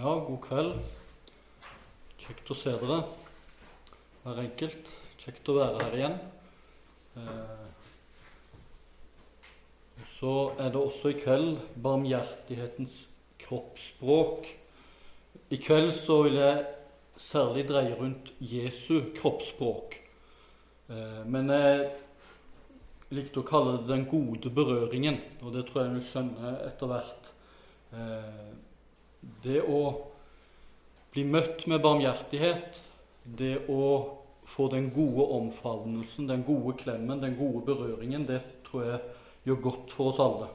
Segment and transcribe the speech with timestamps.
[0.00, 0.76] Ja, god kveld.
[2.16, 3.02] Kjekt å se dere,
[4.22, 4.92] hver enkelt.
[5.20, 6.14] Kjekt å være her igjen.
[7.20, 7.66] Eh,
[10.08, 12.94] så er det også i kveld barmhjertighetens
[13.44, 14.48] kroppsspråk.
[15.52, 16.64] I kveld så vil jeg
[17.20, 19.98] særlig dreie rundt Jesu kroppsspråk.
[20.96, 21.92] Eh, men jeg
[23.20, 27.32] likte å kalle det 'den gode berøringen', og det tror jeg vi skjønner etter hvert.
[27.92, 28.69] Eh,
[29.44, 29.80] det å
[31.12, 32.80] bli møtt med barmhjertighet,
[33.24, 33.82] det å
[34.50, 39.00] få den gode omfavnelsen, den gode klemmen, den gode berøringen, det tror jeg
[39.46, 40.48] gjør godt for oss alle.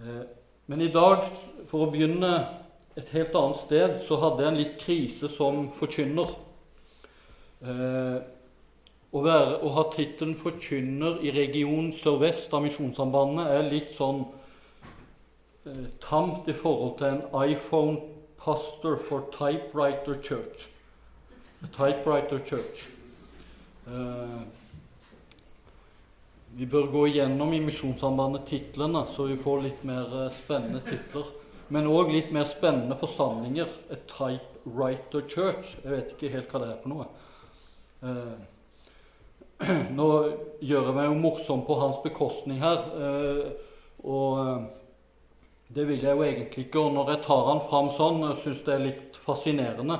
[0.00, 0.26] Eh,
[0.70, 1.24] men i dag,
[1.70, 2.34] for å begynne
[2.98, 6.34] et helt annet sted, så hadde jeg en litt krise som forkynner.
[7.60, 8.18] Eh,
[9.10, 14.22] å, være, å ha tittelen 'forkynner' i region Sør-Vest av Misjonssambandet er litt sånn
[16.02, 17.98] tamt i forhold til en iPhone
[18.40, 20.70] pastor for Typewriter Church.
[21.72, 22.88] Typewriter Church.
[23.86, 24.42] Uh,
[26.56, 31.28] vi bør gå igjennom i Misjonssambandet titlene, så vi får litt mer eh, spennende titler.
[31.70, 33.70] Men òg litt mer spennende forsamlinger.
[33.94, 35.76] A typewriter church.
[35.84, 37.06] Jeg vet ikke helt hva det er for noe.
[38.02, 40.08] Eh, nå
[40.58, 43.44] gjør jeg meg jo morsom på hans bekostning her, eh,
[44.02, 44.68] og eh,
[45.74, 46.82] det vil jeg jo egentlig ikke.
[46.82, 49.98] Og når jeg tar han fram sånn, og syns det er litt fascinerende,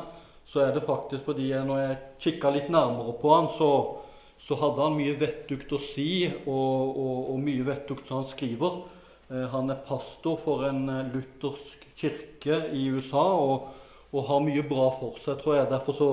[0.51, 3.71] så er det faktisk fordi jeg, når jeg kikka litt nærmere på han, så,
[4.41, 8.81] så hadde han mye vettugt å si, og, og, og mye vettugt som han skriver.
[9.31, 13.69] Eh, han er pastor for en eh, luthersk kirke i USA og,
[14.11, 15.71] og, har mye bra for seg, tror jeg.
[15.71, 16.11] Derfor så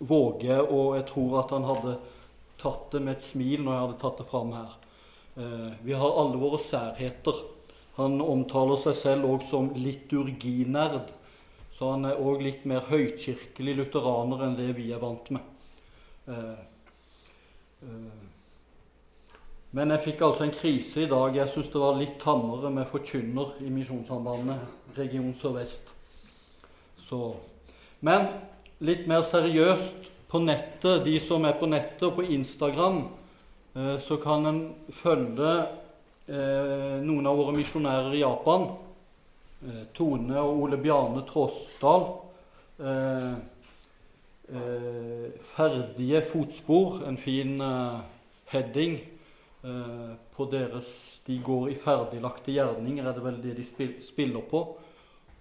[0.00, 1.98] våger jeg, og jeg tror at han hadde
[2.60, 4.78] tatt det med et smil når jeg hadde tatt det fram her.
[5.36, 7.44] Eh, vi har alle våre særheter.
[7.96, 11.12] Han omtaler seg selv òg som liturginerd.
[11.74, 15.72] Så han er òg litt mer høykirkelig lutheraner enn det vi er vant med.
[16.30, 16.60] Eh,
[17.82, 18.22] eh.
[19.74, 21.34] Men jeg fikk altså en krise i dag.
[21.34, 25.90] Jeg syns det var litt tammere med forkynner i Misjonssambandet region sørvest.
[26.98, 27.34] Så.
[28.00, 28.28] Men
[28.84, 33.04] litt mer seriøst på nettet, de som er på nettet og på Instagram,
[33.74, 34.62] eh, så kan en
[34.94, 35.50] følge
[36.28, 38.62] noen av våre misjonærer i Japan.
[39.96, 42.06] Tone og Ole Bjarne Tråsdal.
[44.48, 48.00] Eh, ferdige fotspor, en fin eh,
[48.52, 48.98] heading
[49.64, 53.64] eh, på deres De går i ferdiglagte gjerninger, er det vel det de
[54.04, 54.64] spiller på.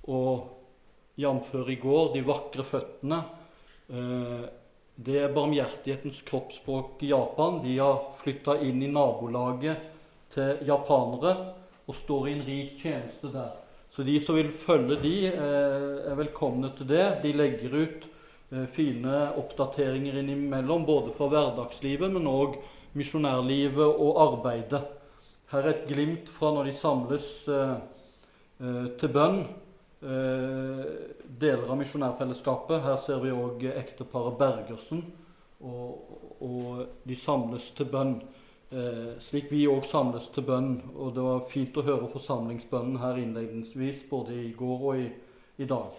[0.08, 1.56] Og jf.
[1.68, 3.24] i går, de vakre føttene.
[3.92, 4.46] Eh,
[4.96, 7.60] det er barmhjertighetens kroppsspråk i Japan.
[7.66, 9.93] De har flytta inn i nabolaget
[10.34, 11.36] til japanere
[11.88, 13.52] og står i en rik tjeneste der.
[13.94, 17.06] Så de som vil følge de, eh, er velkomne til det.
[17.24, 18.10] De legger ut
[18.54, 22.60] Eh, fine oppdateringer innimellom, både fra hverdagslivet, men òg
[22.94, 24.84] misjonærlivet og arbeidet.
[25.50, 27.74] Her er et glimt fra når de samles eh,
[29.00, 29.42] til bønn,
[30.04, 32.82] deler av misjonærfellesskapet.
[32.84, 35.02] Her ser vi òg ekteparet Bergersen,
[35.64, 38.18] og, de samles til bønn.
[38.74, 40.74] Eh, slik vi òg samles til bønn.
[40.98, 45.10] Og det var fint å høre forsamlingsbønnen her innledningsvis, både i går og i,
[45.62, 45.92] i dag.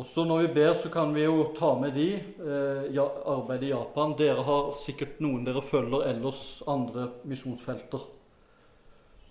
[0.00, 3.70] Også når vi ber, så kan vi jo ta med de eh, ja, arbeid i
[3.72, 4.12] Japan.
[4.18, 8.04] Dere har sikkert noen dere følger ellers andre misjonsfelter.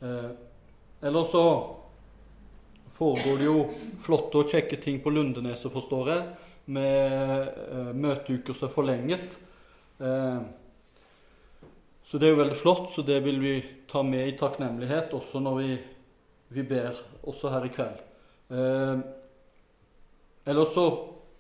[0.02, 0.32] Eh,
[1.06, 1.44] eller så
[2.98, 3.68] foregår det jo
[4.02, 6.26] flotte og kjekke ting på Lundeneset, forstår jeg,
[6.74, 9.38] med eh, møteuker som er forlenget.
[10.02, 10.42] Eh,
[12.10, 13.54] så det er jo veldig flott, så det vil vi
[13.90, 15.70] ta med i takknemlighet også når vi,
[16.58, 16.98] vi ber,
[17.30, 18.00] også her i kveld.
[18.50, 19.04] Eh,
[20.50, 20.86] Ellers så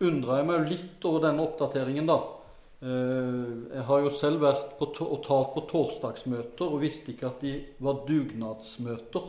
[0.06, 2.20] undrer jeg meg litt over denne oppdateringen, da.
[2.86, 7.42] Eh, jeg har jo selv vært på og talt på torsdagsmøter og visste ikke at
[7.42, 9.26] de var dugnadsmøter.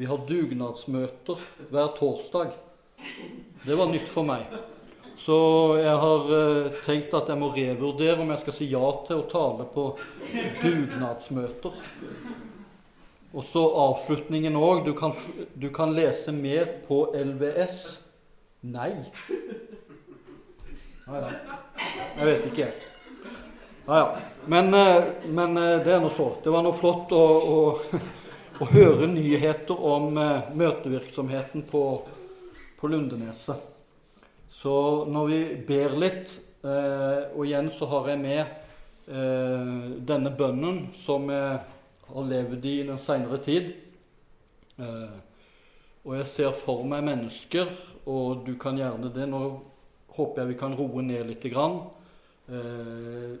[0.00, 2.56] Vi har dugnadsmøter hver torsdag.
[3.66, 4.48] Det var nytt for meg.
[5.22, 5.34] Så
[5.78, 9.28] jeg har eh, tenkt at jeg må revurdere om jeg skal si ja til å
[9.30, 9.84] tale på
[10.64, 11.76] dugnadsmøter.
[13.32, 14.88] Og så avslutningen òg.
[14.88, 14.96] Du,
[15.54, 17.76] du, kan lese mer på LVS
[18.62, 18.90] Nei.
[21.06, 21.30] Ja, ja.
[22.18, 22.66] Jeg vet ikke.
[23.86, 24.08] Ja, ja.
[24.46, 26.32] Men, eh, men, eh, det er nå så.
[26.42, 28.00] Det var noe flott å, å,
[28.62, 31.84] å høre nyheter om møtevirksomheten på,
[32.78, 33.81] på Lundeneset.
[34.62, 34.74] Så
[35.10, 39.08] når vi ber litt, og igjen så har jeg med
[40.06, 41.56] denne bønnen som jeg
[42.06, 43.72] har levd i i den seinere tid
[44.78, 47.74] Og jeg ser for meg mennesker,
[48.06, 49.42] og du kan gjerne det Nå
[50.16, 51.44] håper jeg vi kan roe ned litt.
[51.52, 51.78] Grann,
[52.48, 53.34] eh,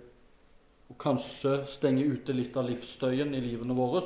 [0.88, 4.02] og kanskje stenge ute litt av livsstøyen i livene våre.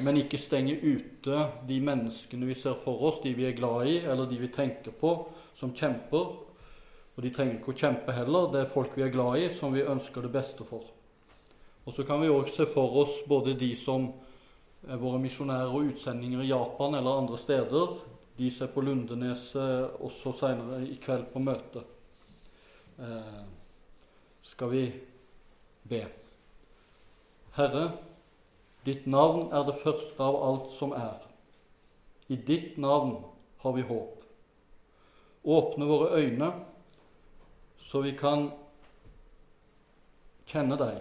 [0.00, 3.98] Men ikke stenge ute de menneskene vi ser for oss, de vi er glad i,
[4.06, 5.12] eller de vi tenker på,
[5.56, 6.28] som kjemper.
[7.16, 8.50] Og de trenger ikke å kjempe heller.
[8.52, 10.84] Det er folk vi er glad i, som vi ønsker det beste for.
[11.86, 14.10] Og så kan vi òg se for oss både de som
[14.86, 17.94] er våre misjonærer og utsendinger i Japan eller andre steder.
[18.36, 21.84] De ser på Lundeneset også seinere i kveld på møte.
[23.00, 23.44] Eh,
[24.44, 24.82] skal vi
[25.88, 26.02] be.
[27.56, 27.86] Herre,
[28.84, 31.16] ditt navn er det første av alt som er.
[32.28, 33.16] I ditt navn
[33.62, 34.15] har vi håp.
[35.46, 36.52] Åpne våre øyne,
[37.78, 38.48] så vi kan
[40.46, 40.98] kjenne deg,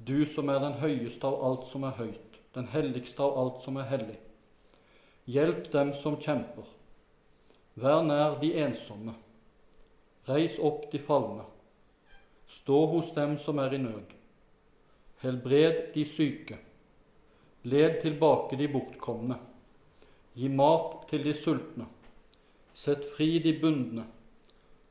[0.00, 3.76] du som er den høyeste av alt som er høyt, den helligste av alt som
[3.76, 4.16] er hellig.
[5.28, 6.64] Hjelp dem som kjemper.
[7.78, 9.14] Vær nær de ensomme.
[10.26, 11.44] Reis opp de falne.
[12.48, 14.12] Stå hos dem som er i nød.
[15.22, 16.58] Helbred de syke.
[17.62, 19.38] Led tilbake de bortkomne.
[20.34, 21.86] Gi mat til de sultne.
[22.74, 24.06] Sett fri de bundne.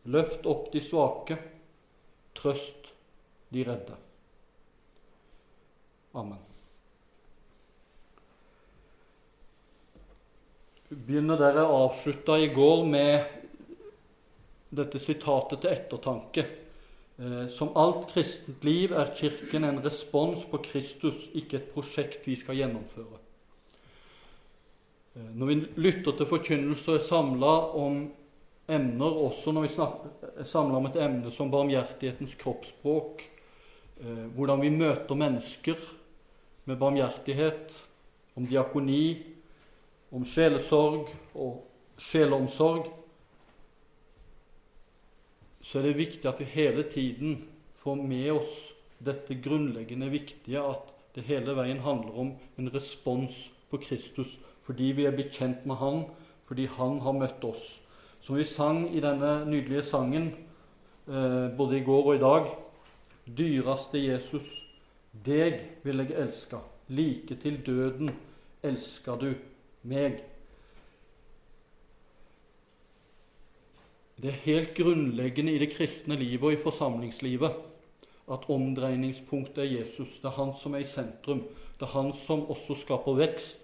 [0.04, 1.38] Løft opp de svake.
[2.38, 2.94] Trøst
[3.52, 3.98] de redde.
[6.14, 6.40] Amen.
[10.92, 13.38] Vi begynner der jeg avslutta i går med
[14.76, 16.44] dette sitatet til ettertanke.
[17.22, 22.36] Eh, som alt kristent liv er Kirken en respons på Kristus, ikke et prosjekt vi
[22.40, 23.21] skal gjennomføre.
[25.16, 28.02] Eh, når vi lytter til forkynnelse og er samla om
[28.72, 29.72] emner, også når vi
[30.32, 33.26] er samla om et emne som barmhjertighetens kroppsspråk,
[34.00, 35.76] eh, hvordan vi møter mennesker
[36.66, 37.76] med barmhjertighet,
[38.40, 39.26] om diakoni,
[40.16, 41.66] om sjelesorg og
[42.00, 42.88] sjeleomsorg,
[45.62, 47.36] så er det viktig at vi hele tiden
[47.84, 48.54] får med oss
[49.04, 55.06] dette grunnleggende viktige at det hele veien handler om en respons på Kristus fordi vi
[55.08, 56.04] er blitt kjent med Han,
[56.48, 57.82] fordi Han har møtt oss.
[58.22, 60.32] Som vi sang i denne nydelige sangen
[61.08, 62.52] eh, både i går og i dag.
[63.26, 64.50] Dyraste Jesus,
[65.12, 66.60] deg vil jeg elske,
[66.90, 68.12] like til døden
[68.64, 69.32] elsker du
[69.84, 70.22] meg.
[74.22, 77.56] Det er helt grunnleggende i det kristne livet og i forsamlingslivet
[78.32, 80.20] at omdreiningspunktet er Jesus.
[80.22, 81.42] Det er han som er i sentrum.
[81.80, 83.61] Det er han som også skaper vekst.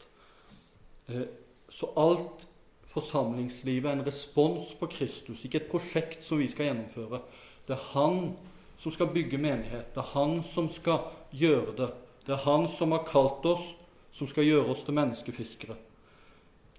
[1.07, 1.27] Eh,
[1.69, 2.47] så alt
[2.91, 7.21] forsamlingslivet er en respons på Kristus, ikke et prosjekt som vi skal gjennomføre.
[7.67, 8.31] Det er han
[8.77, 9.91] som skal bygge menighet.
[9.95, 11.89] Det er han som skal gjøre det.
[12.25, 13.75] Det er han som har kalt oss,
[14.11, 15.77] som skal gjøre oss til menneskefiskere.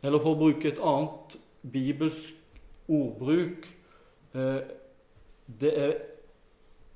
[0.02, 2.36] Eller for å bruke et annet bibelsk
[2.88, 3.66] ordbruk
[4.34, 4.60] eh,
[5.48, 5.94] Det er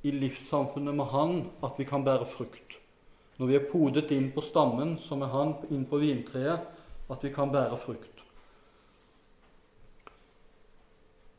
[0.05, 1.33] i livssamfunnet med Han
[1.65, 2.79] at vi kan bære frukt.
[3.39, 6.69] Når vi er podet inn på stammen, som er Han, inn på vintreet,
[7.11, 8.23] at vi kan bære frukt.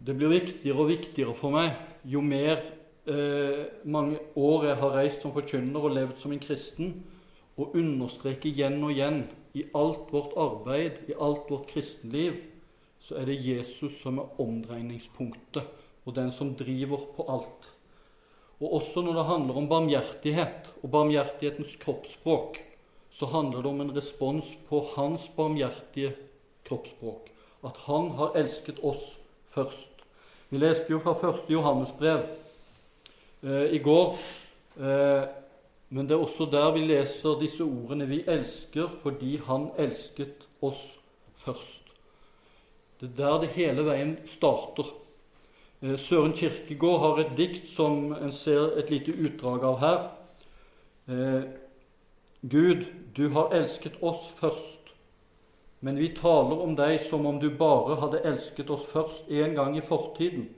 [0.04, 1.72] Det blir viktigere og viktigere for meg
[2.04, 2.60] jo mer
[3.08, 6.98] eh, mange år jeg har reist som forkynner og levd som en kristen,
[7.56, 9.22] å understreke igjen og igjen
[9.54, 12.40] i alt vårt arbeid, i alt vårt kristenliv,
[13.04, 17.70] så er det Jesus som er omdreiningspunktet og den som driver på alt.
[18.64, 22.60] Og også når det handler om barmhjertighet og barmhjertighetens kroppsspråk,
[23.14, 26.16] så handler det om en respons på hans barmhjertige
[26.66, 27.30] kroppsspråk.
[27.64, 30.02] At han har elsket oss først.
[30.50, 31.46] Vi leste jo fra 1.
[31.54, 32.26] Johannesbrev
[33.44, 34.18] eh, i går.
[34.82, 35.24] Eh,
[35.94, 41.00] men det er også der vi leser disse ordene 'Vi elsker fordi Han elsket oss
[41.38, 41.84] først'.
[43.00, 44.90] Det er der det hele veien starter.
[45.82, 50.00] Eh, Søren Kirkegård har et dikt som en ser et lite utdrag av her.
[51.08, 51.44] Eh,
[52.46, 52.86] Gud,
[53.16, 54.90] du har elsket oss først,
[55.80, 59.78] men vi taler om deg som om du bare hadde elsket oss først en gang
[59.80, 60.50] i fortiden.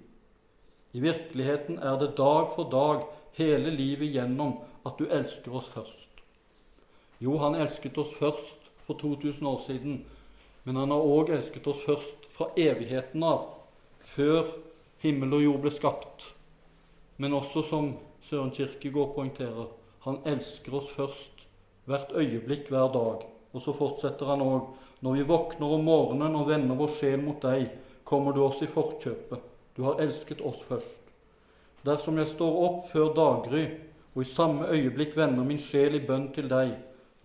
[0.97, 3.05] I virkeligheten er det dag for dag,
[3.37, 6.23] hele livet gjennom, at du elsker oss først.
[7.21, 10.01] Jo, han elsket oss først for 2000 år siden,
[10.63, 13.45] men han har òg elsket oss først fra evigheten av,
[14.01, 14.55] før
[15.05, 16.31] himmel og jord ble skapt.
[17.21, 17.93] Men også, som
[18.25, 19.69] Søren Kirkegård poengterer,
[20.09, 21.44] han elsker oss først,
[21.85, 23.25] hvert øyeblikk, hver dag.
[23.53, 24.73] Og så fortsetter han òg.
[25.01, 27.67] Når vi våkner om morgenen og vender vår sjel mot deg,
[28.03, 29.41] kommer du oss i forkjøpet.
[29.75, 31.01] Du har elsket oss først.
[31.85, 33.65] Dersom jeg står opp før daggry
[34.15, 36.71] og i samme øyeblikk vender min sjel i bønn til deg,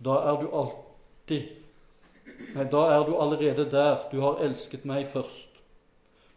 [0.03, 1.57] da er du alltid
[2.55, 4.01] Nei, da er du allerede der.
[4.11, 5.59] Du har elsket meg først.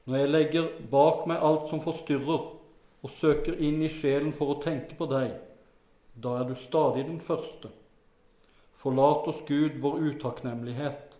[0.04, 2.44] Når jeg legger bak meg alt som forstyrrer,
[3.04, 5.32] og søker inn i sjelen for å tenke på deg,
[6.14, 7.68] da er du stadig den første.
[8.84, 11.14] Forlat oss, Gud, vår utakknemlighet.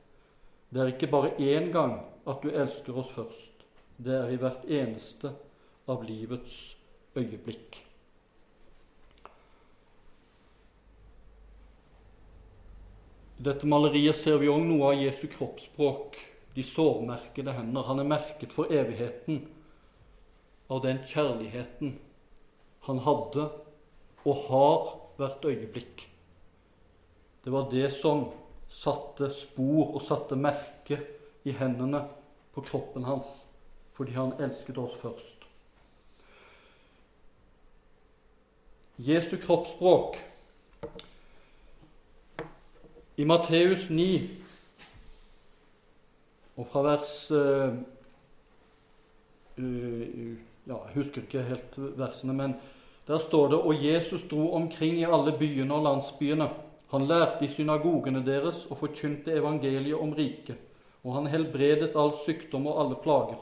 [0.69, 1.95] Det er ikke bare én gang
[2.29, 3.65] at du elsker oss først.
[3.97, 5.31] Det er i hvert eneste
[5.89, 6.59] av livets
[7.17, 7.81] øyeblikk.
[13.41, 16.21] I dette maleriet ser vi òg noe av Jesu kroppsspråk,
[16.53, 17.89] de sårmerkede hender.
[17.89, 19.47] Han er merket for evigheten
[20.69, 21.97] av den kjærligheten
[22.85, 23.49] han hadde
[24.29, 26.11] og har hvert øyeblikk.
[27.45, 28.25] Det var det som
[28.73, 30.97] satte spor og satte merke
[31.45, 32.01] i hendene
[32.55, 33.27] på kroppen hans,
[33.93, 35.45] fordi han elsket oss først.
[38.97, 40.17] Jesu kroppsspråk
[43.17, 44.07] i Matteus 9
[46.55, 47.75] og fra vers uh,
[49.59, 52.55] ja, Jeg husker ikke helt versene, men
[53.07, 56.49] der står det Og Jesus dro omkring i alle byene og landsbyene.
[56.95, 60.61] Han lærte i synagogene deres og forkynte evangeliet om riket.
[61.03, 63.41] Og han helbredet all sykdom og alle plager.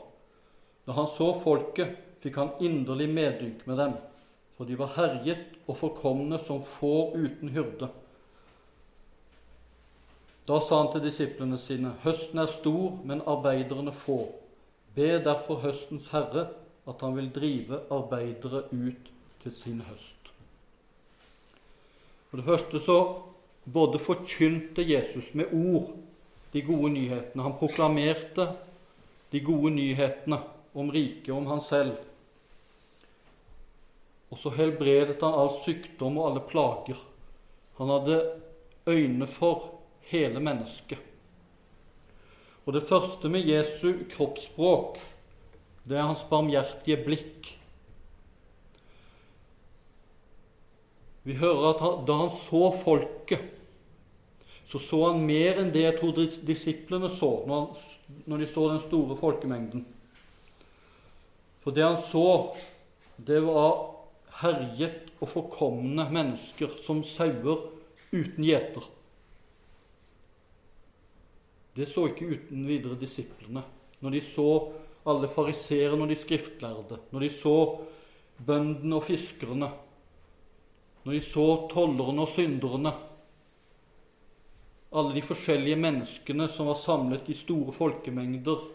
[0.89, 3.97] Da han så folket, fikk han inderlig medynk med dem,
[4.57, 7.91] for de var herjet og forkomne som får uten hyrde.
[10.49, 14.33] Da sa han til disiplene sine.: Høsten er stor, men arbeiderne få.
[14.97, 16.49] Be derfor høstens herre
[16.89, 20.33] at han vil drive arbeidere ut til sin høst.
[22.31, 22.99] For det første så
[23.65, 25.93] både forkynte Jesus med ord
[26.53, 27.43] de gode nyhetene.
[27.43, 28.49] Han proklamerte
[29.31, 30.39] de gode nyhetene
[30.73, 31.97] om riket, om han selv.
[34.33, 37.01] Og så helbredet han all sykdom og alle plager.
[37.79, 38.19] Han hadde
[38.89, 39.71] øyne for
[40.13, 40.99] hele mennesket.
[42.65, 45.01] Og det første med Jesu kroppsspråk,
[45.89, 47.49] det er hans barmhjertige blikk.
[51.23, 53.43] Vi hører at da han så folket,
[54.67, 57.83] så så han mer enn det jeg tror disiplene så når,
[58.41, 59.85] de så den store folkemengden.
[61.63, 62.55] For det han så,
[63.21, 63.93] det var
[64.41, 67.69] herjet og forkomne mennesker som sauer
[68.13, 68.89] uten gjeter.
[71.77, 73.63] Det så ikke uten videre disiplene.
[74.03, 74.49] Når de så
[75.09, 77.57] alle fariseerne og de skriftlærde, når de så
[78.43, 79.71] bøndene og fiskerne,
[81.03, 82.93] når de så tollerne og synderne
[84.93, 88.67] Alle de forskjellige menneskene som var samlet i store folkemengder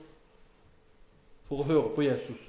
[1.45, 2.39] for å høre på Jesus.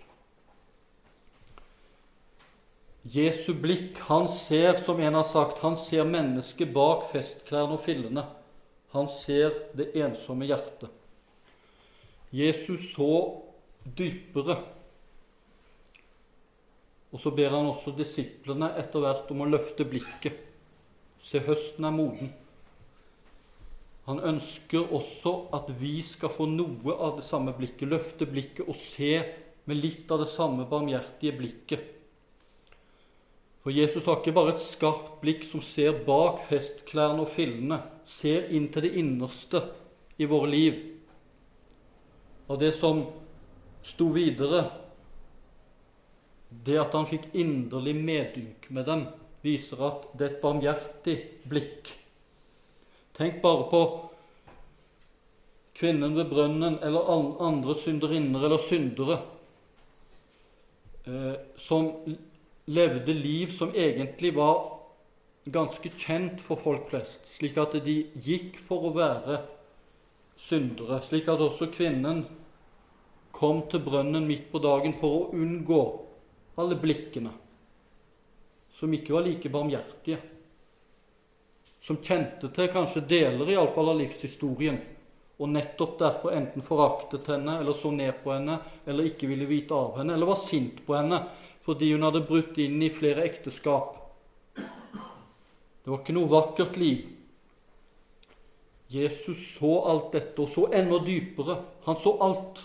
[3.09, 8.25] Jesu blikk, han ser, som en har sagt, han ser mennesket bak festklærne og fillene.
[8.97, 10.91] Han ser det ensomme hjertet.
[12.35, 13.13] Jesus så
[13.85, 14.59] dypere.
[17.13, 20.45] Og så ber han også disiplene etter hvert om å løfte blikket.
[21.19, 22.33] Se, høsten er moden.
[24.09, 28.77] Han ønsker også at vi skal få noe av det samme blikket, løfte blikket og
[28.77, 29.15] se
[29.69, 31.95] med litt av det samme barmhjertige blikket
[33.69, 37.77] for Jesus har ikke bare et skarpt blikk som ser bak festklærne og fillene,
[38.09, 39.61] ser inn til det innerste
[40.17, 40.79] i våre liv.
[42.49, 43.03] Og det som
[43.85, 44.63] sto videre,
[46.65, 49.07] det at han fikk inderlig medynk med dem,
[49.45, 51.17] viser at det er et barmhjertig
[51.49, 51.93] blikk.
[53.19, 53.83] Tenk bare på
[55.79, 57.11] kvinnen ved brønnen eller
[57.47, 59.21] andre synderinner eller syndere
[61.07, 61.93] eh, som
[62.69, 64.59] levde liv som egentlig var
[65.49, 69.39] ganske kjent for folk flest, slik at de gikk for å være
[70.39, 72.25] syndere, slik at også kvinnen
[73.35, 75.83] kom til brønnen midt på dagen for å unngå
[76.59, 77.33] alle blikkene
[78.79, 80.19] som ikke var like barmhjertige,
[81.81, 84.79] som kjente til kanskje deler iallfall av livshistorien,
[85.39, 89.75] og nettopp derfor enten foraktet henne eller så ned på henne eller ikke ville vite
[89.75, 91.21] av henne eller var sint på henne
[91.63, 93.93] fordi hun hadde brutt inn i flere ekteskap.
[94.57, 97.05] Det var ikke noe vakkert liv.
[98.89, 101.59] Jesus så alt dette, og så enda dypere.
[101.85, 102.63] Han så alt.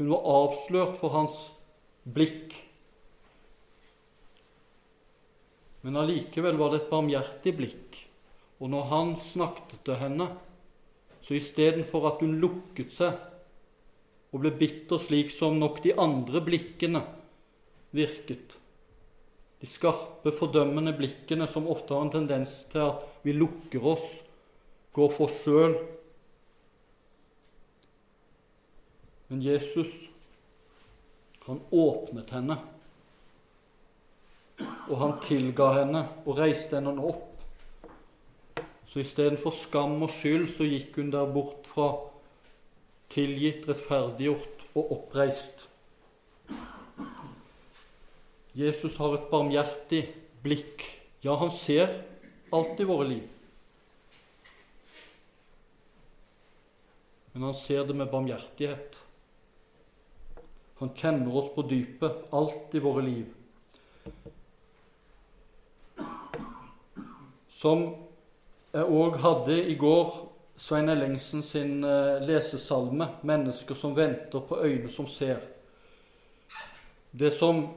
[0.00, 1.34] Hun var avslørt for hans
[2.08, 2.54] blikk.
[5.84, 7.98] Men allikevel var det et barmhjertig blikk.
[8.60, 10.30] Og når han snakket til henne,
[11.20, 13.20] så istedenfor at hun lukket seg
[14.30, 17.02] og ble bitter slik som nok de andre blikkene
[17.96, 18.56] virket.
[19.60, 24.22] De skarpe, fordømmende blikkene som ofte har en tendens til at vi lukker oss
[24.96, 25.76] går for sjøl.
[29.30, 30.10] Men Jesus,
[31.46, 32.56] han åpnet henne,
[34.90, 37.28] og han tilga henne og reiste henne opp.
[38.90, 41.92] Så istedenfor skam og skyld så gikk hun der bort fra
[43.14, 45.68] tilgitt, rettferdiggjort og oppreist.
[48.58, 50.00] Jesus har et barmhjertig
[50.42, 50.82] blikk.
[51.22, 51.86] Ja, han ser
[52.50, 53.28] alt i våre liv.
[57.30, 58.98] Men han ser det med barmhjertighet.
[60.80, 63.26] Han kjenner oss på dypet, alt i våre liv.
[67.48, 67.84] Som
[68.72, 70.14] jeg òg hadde i går
[70.60, 75.44] Svein Ellingsen sin eh, lesesalme 'Mennesker som venter på øyne som ser'.
[77.12, 77.68] Det som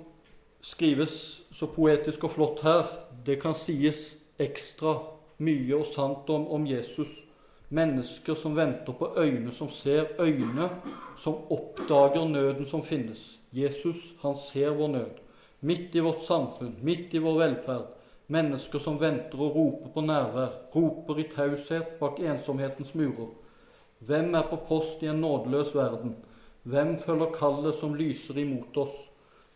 [0.62, 2.88] skrives så poetisk og flott her,
[3.26, 4.96] det kan sies ekstra
[5.38, 7.08] mye og sant om, om Jesus.
[7.70, 10.70] Mennesker som venter på øyne som ser, øyne
[11.18, 13.40] som oppdager nøden som finnes.
[13.54, 15.20] Jesus, han ser vår nød.
[15.62, 17.88] Midt i vårt samfunn, midt i vår velferd.
[18.28, 23.32] Mennesker som venter og roper på nærvær, roper i taushet bak ensomhetens murer.
[24.00, 26.16] Hvem er på post i en nådeløs verden?
[26.64, 28.96] Hvem følger kallet som lyser imot oss?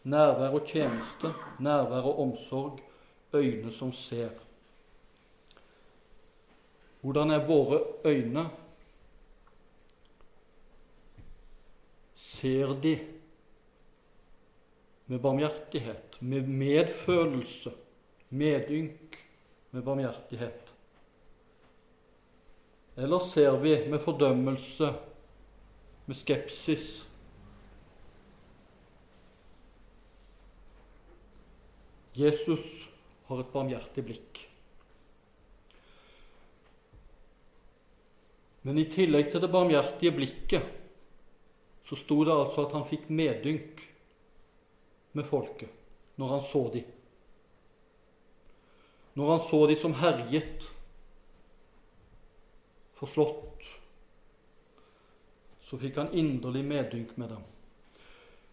[0.04, 2.80] Nærvær og tjeneste, nærvær og omsorg,
[3.34, 4.47] øyne som ser.
[7.02, 8.46] Hvordan er våre øyne?
[12.16, 12.96] Ser de
[15.08, 17.72] med barmhjertighet, med medfølelse,
[18.30, 19.20] medynk,
[19.72, 20.74] med barmhjertighet?
[22.98, 24.94] Eller ser vi med fordømmelse,
[26.06, 27.08] med skepsis,
[32.18, 32.88] Jesus
[33.28, 34.40] har et barmhjertig blikk.
[38.68, 40.74] Men i tillegg til det barmhjertige blikket
[41.88, 43.80] så sto det altså at han fikk medynk
[45.16, 45.72] med folket
[46.20, 46.90] når han så dem.
[49.16, 50.68] Når han så dem som herjet,
[52.98, 53.64] forslått,
[55.64, 57.48] så fikk han inderlig medynk med dem.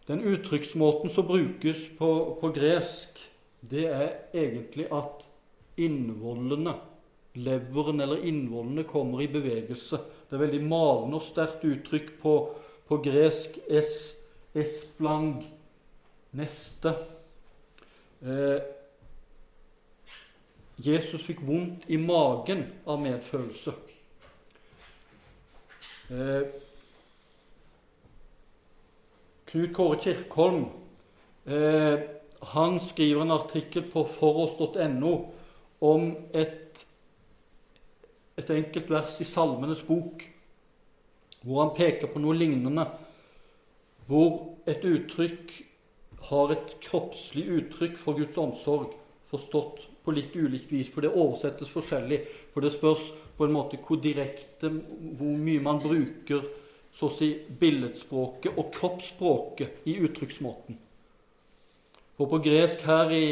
[0.07, 3.19] Den uttrykksmåten som brukes på, på gresk,
[3.61, 5.25] det er egentlig at
[5.81, 6.75] innvollene,
[7.35, 9.99] leveren eller innvollene, kommer i bevegelse.
[10.29, 12.35] Det er veldig malende og sterkt uttrykk på,
[12.87, 13.91] på gresk es,
[14.55, 15.37] esplang,
[16.35, 16.95] neste.
[18.25, 18.59] Eh,
[20.75, 23.75] Jesus fikk vondt i magen av medfølelse.
[26.11, 26.41] Eh,
[29.45, 30.65] Knut Kåre Kirkholm
[31.45, 32.01] eh,
[32.55, 35.13] han skriver en artikkel på foross.no
[35.79, 36.64] om et,
[38.35, 40.25] et enkelt vers i Salmenes bok,
[41.45, 42.85] hvor han peker på noe lignende,
[44.09, 45.53] hvor et uttrykk
[46.29, 48.95] har et kroppslig uttrykk for Guds omsorg,
[49.29, 52.21] forstått på litt ulikt vis, for det oversettes forskjellig.
[52.53, 56.45] For det spørs på en måte hvor direkte, hvor mye man bruker
[56.95, 60.77] så å si billedspråket og kroppsspråket i uttrykksmåten.
[62.15, 63.25] For på gresk her i,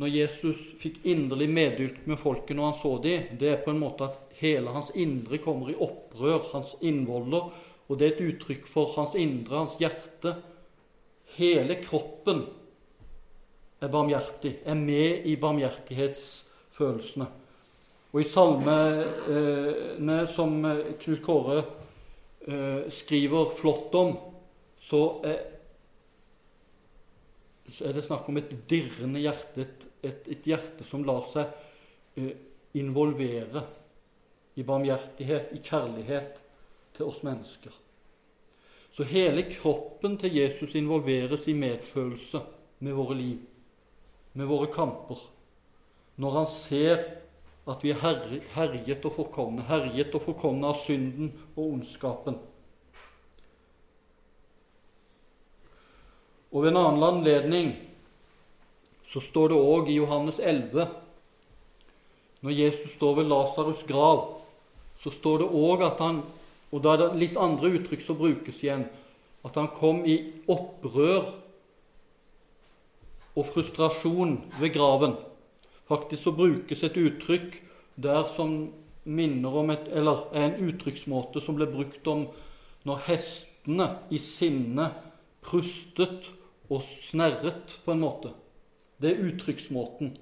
[0.00, 3.82] når Jesus fikk inderlig meddylt med folket når han så dem, det er på en
[3.82, 7.52] måte at hele hans indre kommer i opprør, hans innvoller,
[7.88, 10.34] og det er et uttrykk for hans indre, hans hjerte.
[11.36, 12.46] Hele kroppen
[13.82, 17.28] er barmhjertig, er med i barmhjertighetsfølelsene.
[18.12, 20.58] Og i salmene som
[21.00, 24.12] Knut Kåre eh, skriver flott om,
[24.80, 25.51] så er
[27.68, 29.66] så er det snakk om et dirrende hjerte,
[30.02, 31.52] et, et, hjerte som lar seg
[32.18, 32.34] eh,
[32.80, 33.62] involvere
[34.58, 36.40] i barmhjertighet, i kjærlighet
[36.96, 37.72] til oss mennesker.
[38.92, 42.42] Så hele kroppen til Jesus involveres i medfølelse
[42.84, 43.38] med våre liv,
[44.36, 45.22] med våre kamper.
[46.20, 47.06] Når han ser
[47.68, 48.00] at vi er
[48.56, 52.40] herjet og forkomne, herjet og forkomne av synden og ondskapen.
[56.52, 57.72] Og ved en annen anledning
[59.08, 60.86] så står det òg i Johannes 11
[62.42, 64.42] Når Jesus står ved Lasarus' grav,
[65.00, 66.22] så står det òg at han
[66.72, 68.86] Og da er det litt andre uttrykk som brukes igjen.
[69.44, 70.14] At han kom i
[70.48, 71.26] opprør
[73.36, 75.12] og frustrasjon ved graven.
[75.88, 77.58] Faktisk så brukes et uttrykk
[78.00, 78.72] der som
[79.04, 82.24] minner om et, eller er en uttrykksmåte som ble brukt om
[82.88, 84.88] når hestene i sinne
[85.44, 86.30] prustet
[86.72, 88.32] og snerret, på en måte.
[89.02, 90.14] Det er uttrykksmåten.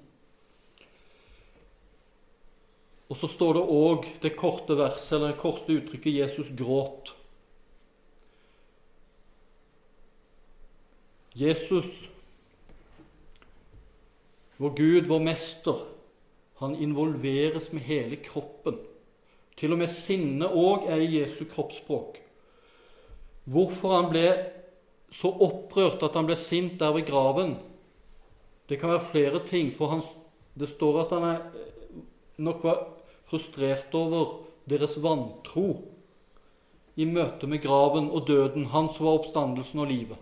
[3.11, 7.15] Og så står det òg det korte verset, eller det korte uttrykket 'Jesus gråt'.
[11.35, 12.09] Jesus,
[14.57, 15.77] vår Gud, vår mester,
[16.59, 18.79] han involveres med hele kroppen.
[19.55, 22.19] Til og med sinnet òg er i Jesu kroppsspråk.
[23.45, 24.27] Hvorfor han ble
[25.11, 27.57] så opprørt at han ble sint der ved graven,
[28.69, 29.73] det kan være flere ting.
[29.75, 30.01] For han,
[30.55, 31.41] det står at han er,
[32.39, 32.85] nok var
[33.27, 34.37] frustrert over
[34.69, 35.67] deres vantro
[36.95, 38.69] i møte med graven og døden.
[38.71, 40.17] Hans var oppstandelsen og livet.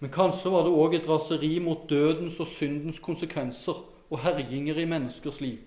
[0.00, 3.78] Men kanskje var det òg et raseri mot dødens og syndens konsekvenser
[4.10, 5.60] og herjinger i menneskers liv.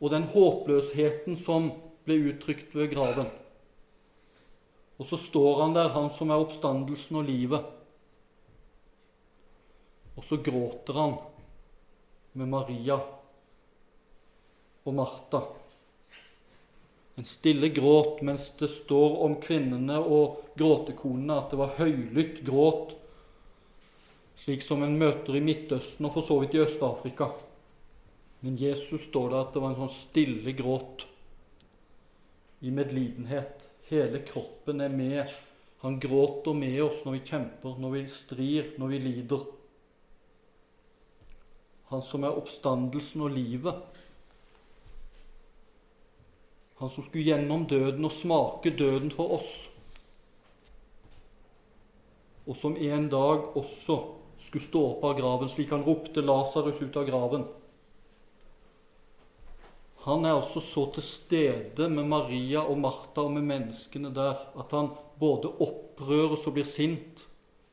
[0.00, 1.70] Og den håpløsheten som
[2.04, 3.30] ble uttrykt ved graven.
[4.98, 7.66] Og så står han der, han som er oppstandelsen og livet.
[10.14, 11.16] Og så gråter han
[12.38, 13.00] med Maria
[14.84, 15.42] og Martha.
[17.14, 22.94] En stille gråt mens det står om kvinnene og gråtekonene at det var høylytt gråt,
[24.38, 27.30] slik som en møter i Midtøsten og for så vidt i Øst-Afrika.
[28.42, 31.06] Men Jesus står der at det var en sånn stille gråt
[32.66, 33.62] i medlidenhet.
[33.90, 35.28] Hele kroppen er med.
[35.84, 39.44] Han gråter med oss når vi kjemper, når vi strir, når vi lider.
[41.92, 43.82] Han som er oppstandelsen og livet.
[46.80, 49.52] Han som skulle gjennom døden og smake døden for oss.
[52.48, 53.98] Og som en dag også
[54.40, 57.46] skulle stå opp av graven, slik han ropte Lasarus ut av graven.
[60.04, 64.74] Han er også så til stede med Maria og Martha og med menneskene der at
[64.76, 64.90] han
[65.20, 67.22] både opprøres og blir sint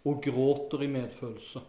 [0.07, 1.61] og gråter i medfølelse.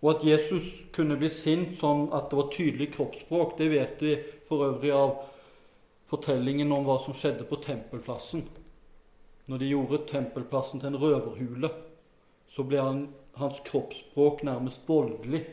[0.00, 4.14] Og at Jesus kunne bli sint sånn at det var tydelig kroppsspråk, det vet vi
[4.48, 5.14] for øvrig av
[6.10, 8.44] fortellingen om hva som skjedde på tempelplassen.
[9.48, 11.72] Når de gjorde tempelplassen til en røverhule,
[12.50, 13.02] så ble han,
[13.40, 15.44] hans kroppsspråk nærmest voldelig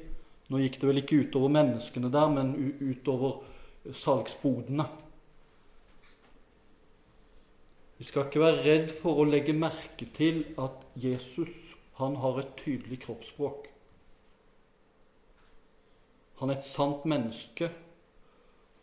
[0.48, 3.42] nå gikk det vel ikke utover menneskene der, men utover
[3.92, 4.86] salgsbodene.
[7.98, 12.54] Vi skal ikke være redd for å legge merke til at Jesus han har et
[12.60, 13.72] tydelig kroppsspråk.
[16.38, 17.72] Han er et sant menneske,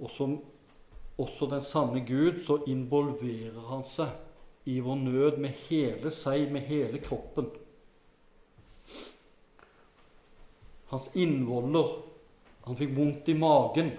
[0.03, 0.41] og som
[1.23, 4.11] også den sanne Gud, så involverer han seg
[4.67, 7.53] i vår nød med hele seg, med hele kroppen.
[10.95, 11.91] Hans innvoller.
[12.65, 13.91] Han fikk vondt i magen.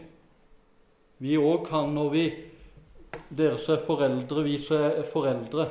[1.21, 2.25] Vi òg kan, når vi
[3.36, 5.63] Dere som er foreldre, vi som er foreldre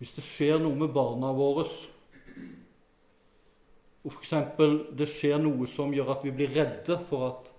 [0.00, 1.66] Hvis det skjer noe med barna våre
[4.02, 4.32] og f.eks.
[4.98, 7.52] det skjer noe som gjør at vi blir redde for at,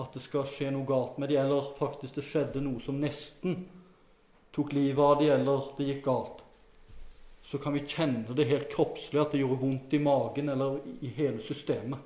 [0.00, 3.58] at det skal skje noe galt med dem, eller faktisk det skjedde noe som nesten
[4.56, 6.45] tok livet av dem, eller det gikk galt
[7.46, 11.12] så kan vi kjenne det helt kroppslig, at det gjorde vondt i magen eller i
[11.14, 11.98] hele systemet.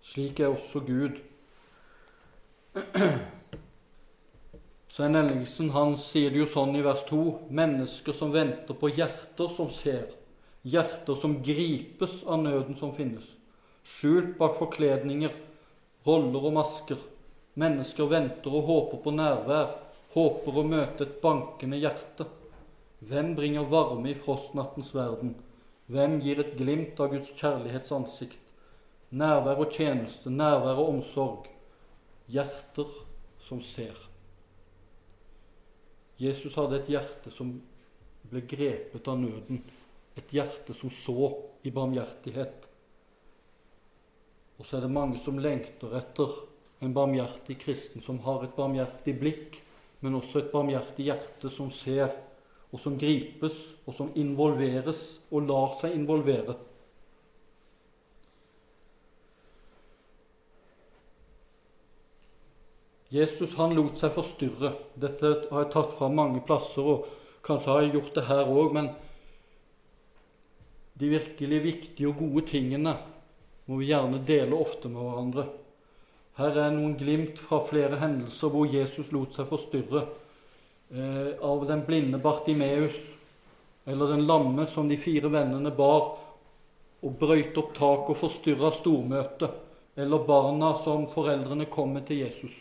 [0.00, 1.18] Slik er også Gud.
[4.94, 7.18] Svein Ellingsen han sier det jo sånn i vers 2.:
[7.60, 10.08] Mennesker som venter på hjerter som ser,
[10.64, 13.28] hjerter som gripes av nøden som finnes,
[13.84, 15.36] skjult bak forkledninger,
[16.08, 17.04] roller og masker.
[17.60, 19.76] Mennesker venter og håper på nærvær,
[20.16, 22.30] håper å møte et bankende hjerte.
[22.98, 25.36] Hvem bringer varme i frostnattens verden?
[25.86, 28.40] Hvem gir et glimt av Guds kjærlighets ansikt?
[29.14, 31.46] Nærvær og tjeneste, nærvær og omsorg.
[32.28, 32.90] Hjerter
[33.40, 33.96] som ser.
[36.18, 37.54] Jesus hadde et hjerte som
[38.28, 39.62] ble grepet av nøden.
[40.18, 41.30] Et hjerte som så
[41.62, 42.66] i barmhjertighet.
[44.58, 46.34] Og så er det mange som lengter etter
[46.82, 49.60] en barmhjertig kristen som har et barmhjertig blikk,
[50.02, 52.10] men også et barmhjertig hjerte som ser
[52.72, 53.56] og som gripes,
[53.88, 56.56] og som involveres og lar seg involvere.
[63.08, 64.74] Jesus han lot seg forstyrre.
[65.00, 67.06] Dette har jeg tatt fra mange plasser, og
[67.46, 68.90] kanskje har jeg gjort det her òg, men
[70.98, 72.96] de virkelig viktige og gode tingene
[73.68, 75.46] må vi gjerne dele ofte med hverandre.
[76.38, 80.04] Her er noen glimt fra flere hendelser hvor Jesus lot seg forstyrre
[80.94, 82.96] eh, av den blinde Bartimeus,
[83.84, 86.10] eller den lamme som de fire vennene bar
[86.98, 89.50] og brøyt opp tak og forstyrra stormøtet,
[89.98, 92.54] eller barna som foreldrene kom med til Jesus.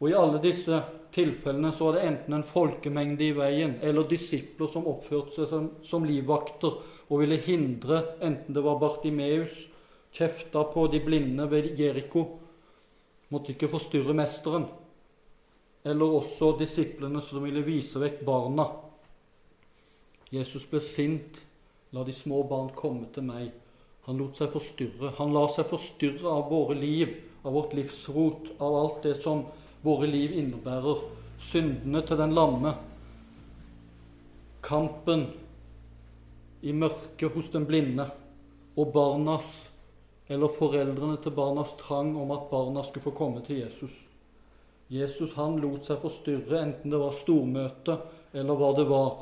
[0.00, 0.78] Og i alle disse
[1.12, 5.66] tilfellene så var det enten en folkemengde i veien eller disipler som oppførte seg som,
[5.84, 6.76] som livvakter
[7.10, 9.66] og ville hindre, enten det var Bartimeus,
[10.14, 12.24] kjefta på de blinde ved Jeriko,
[13.30, 14.66] måtte ikke forstyrre mesteren,
[15.84, 18.66] eller også disiplene som ville vise vekk barna.
[20.30, 21.46] Jesus ble sint.
[21.90, 23.48] La de små barn komme til meg.
[24.06, 25.14] Han lot seg forstyrre.
[25.18, 29.42] Han la seg forstyrre av våre liv, av vårt livsrot, av alt det som
[29.82, 31.02] våre liv innebærer.
[31.40, 32.76] Syndene til den lamme.
[34.62, 35.26] Kampen
[36.62, 38.06] i mørket hos den blinde.
[38.78, 39.72] Og barnas,
[40.30, 44.09] eller foreldrene til barnas trang om at barna skulle få komme til Jesus.
[44.90, 47.94] Jesus han lot seg forstyrre, enten det var stormøte
[48.34, 49.12] eller hva det var.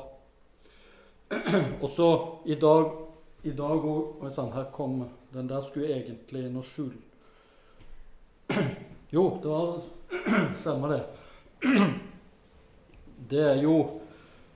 [1.83, 2.09] Og så
[2.49, 2.89] i dag
[3.43, 6.97] i dag òg Her kom Den der skulle egentlig inn og skjule
[9.15, 9.77] Jo, det var
[10.61, 11.03] Stemmer det.
[13.29, 13.75] Det er jo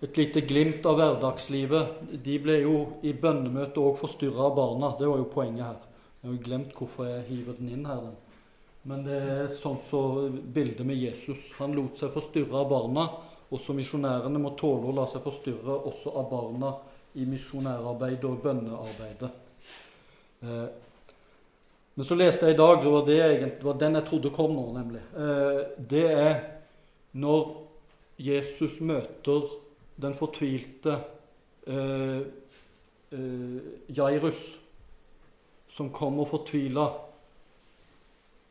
[0.03, 2.01] et lite glimt av hverdagslivet.
[2.25, 4.89] De ble jo i bønnemøtet òg forstyrra av barna.
[4.99, 5.77] Det var jo poenget her.
[6.19, 8.01] Jeg har jo glemt hvorfor jeg hiver den inn her.
[8.01, 8.17] Den.
[8.83, 11.53] Men det er sånn så bildet med Jesus.
[11.61, 13.05] Han lot seg forstyrre av barna.
[13.53, 16.73] Også misjonærene må tåle å la seg forstyrre også av barna
[17.15, 19.29] i misjonærarbeidet og bønnearbeidet.
[20.43, 20.65] Eh,
[21.93, 24.33] men så leste jeg i dag, det var, det jeg, det var den jeg trodde
[24.35, 25.03] kom nå, nemlig.
[25.15, 25.61] Eh,
[25.93, 26.35] det er
[27.23, 27.53] når
[28.19, 29.47] Jesus møter
[30.01, 30.97] den fortvilte
[31.69, 32.19] eh,
[33.93, 34.43] Jairus,
[35.69, 36.89] som kommer fortvila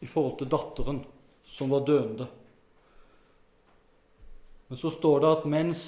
[0.02, 1.02] i forhold til datteren
[1.46, 2.26] som var døende.
[4.68, 5.82] Men så står det at mens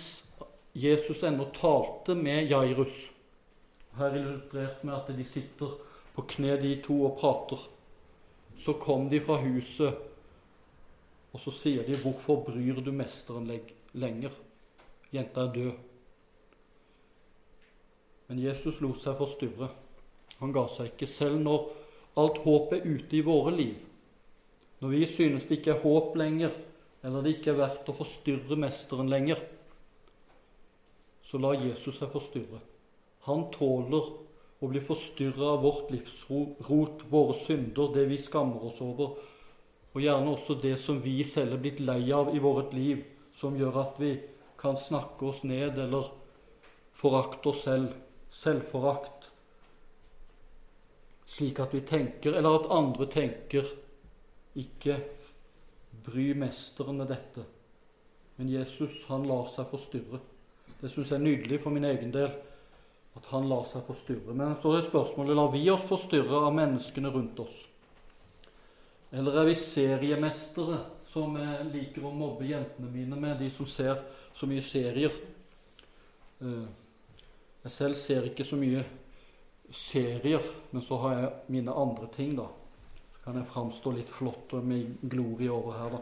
[0.74, 3.12] Jesus ennå talte med Jairus.
[3.98, 5.77] Her illustrert med at de sitter
[6.14, 7.62] på kne, de to, og prater.
[8.59, 9.94] Så kom de fra huset,
[11.33, 13.50] og så sier de, 'Hvorfor bryr du mesteren
[13.92, 14.31] lenger?
[15.12, 15.79] Jenta er død.'
[18.29, 19.68] Men Jesus lot seg forstyrre.
[20.38, 21.68] Han ga seg ikke selv når
[22.16, 23.77] alt håp er ute i våre liv.
[24.84, 26.52] Når vi synes det ikke er håp lenger,
[27.00, 29.38] eller det ikke er verdt å forstyrre mesteren lenger,
[31.24, 32.58] så la Jesus seg forstyrre.
[33.24, 34.10] Han tåler
[34.60, 39.14] å bli forstyrra av vårt livsrot, våre synder, det vi skammer oss over,
[39.94, 43.00] og gjerne også det som vi selv er blitt lei av i vårt liv,
[43.32, 44.10] som gjør at vi
[44.60, 46.10] kan snakke oss ned eller
[46.92, 47.96] forakte oss selv.
[48.28, 49.30] Selvforakt.
[51.24, 53.72] Slik at vi tenker, eller at andre tenker,
[54.54, 54.98] ikke
[56.04, 57.44] bry mesteren med dette.
[58.36, 60.20] Men Jesus, han lar seg forstyrre.
[60.80, 62.32] Det syns jeg er nydelig for min egen del.
[63.14, 64.34] At han lar seg forstyrre.
[64.34, 67.60] Men så er spørsmålet lar vi oss forstyrre av menneskene rundt oss.
[69.14, 71.36] Eller er vi seriemestere, som
[71.70, 74.00] liker å mobbe jentene mine med, de som ser
[74.34, 75.14] så mye serier?
[76.42, 76.64] Eh,
[77.62, 78.82] jeg selv ser ikke så mye
[79.70, 82.48] serier, men så har jeg mine andre ting, da.
[83.24, 86.00] Kan jeg framstå litt flott og med glorie over her, da.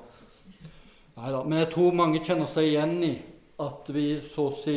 [1.12, 3.12] Neida, Men jeg tror mange kjenner seg igjen i
[3.62, 4.74] at vi så å si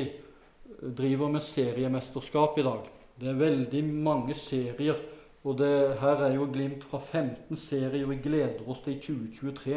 [0.95, 2.86] driver med seriemesterskap i dag.
[3.17, 4.99] Det er veldig mange serier,
[5.41, 8.05] og det her er jo glimt fra 15 serier.
[8.05, 9.75] Vi gleder oss til 2023.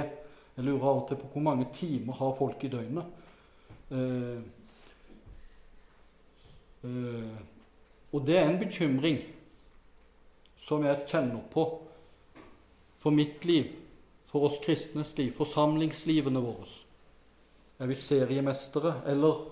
[0.59, 3.16] Jeg lurer av og til på hvor mange timer har folk i døgnet.
[3.88, 4.40] Uh,
[6.85, 7.37] uh,
[8.12, 9.22] og det er en bekymring
[10.61, 11.64] som jeg kjenner på
[12.98, 13.70] for mitt liv,
[14.28, 16.66] for oss kristnes liv, forsamlingslivene våre.
[17.78, 18.94] Er vi seriemestere?
[19.06, 19.44] Eller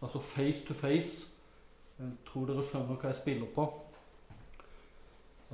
[0.00, 1.28] altså face to face?
[1.96, 3.66] Jeg tror dere skjønner hva jeg spiller på.